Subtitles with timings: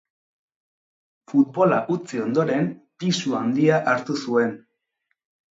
[1.33, 2.67] Futbola utzi ondoren
[3.05, 4.59] pisu handia hartu zuen.